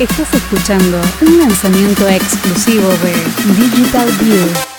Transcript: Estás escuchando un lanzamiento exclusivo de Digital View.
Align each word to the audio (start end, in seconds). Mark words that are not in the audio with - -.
Estás 0.00 0.34
escuchando 0.34 1.00
un 1.20 1.38
lanzamiento 1.38 2.08
exclusivo 2.08 2.88
de 2.88 3.12
Digital 3.54 4.08
View. 4.20 4.73